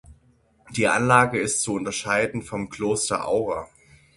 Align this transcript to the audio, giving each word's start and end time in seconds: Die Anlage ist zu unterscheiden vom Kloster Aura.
Die 0.75 0.87
Anlage 0.87 1.39
ist 1.39 1.61
zu 1.61 1.73
unterscheiden 1.75 2.41
vom 2.41 2.69
Kloster 2.71 3.27
Aura. 3.27 3.69